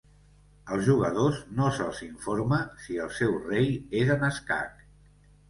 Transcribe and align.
Als 0.77 0.85
jugadors 0.87 1.37
no 1.59 1.67
se'ls 1.75 1.99
informa 2.07 2.59
si 2.87 2.99
el 3.05 3.13
seu 3.19 3.37
rei 3.45 3.71
és 4.01 4.13
en 4.17 4.27
escac. 4.33 4.83